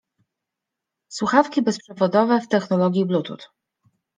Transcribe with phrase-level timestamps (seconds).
[1.09, 3.47] Słuchawki bezprzewodowe w technologii bluetooth.